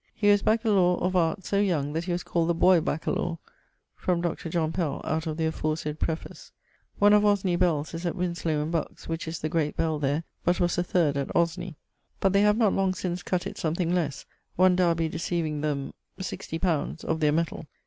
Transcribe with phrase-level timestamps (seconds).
[0.15, 3.37] He was Baccalaur of Arts so young, that he was called the boy bacchalaur.
[3.95, 4.49] From Dr.
[4.49, 6.51] John Pell (out of the aforesayd preface).
[6.97, 10.23] One of Osney bells is at Winslowe in Bucks, which is the great bell there,
[10.43, 11.75] but was the 3ᵈ at Osney;
[12.19, 14.25] but they have not long since cutt it something lesse,
[14.55, 16.97] one Derby decieving them LX li.
[17.07, 17.67] of their metall.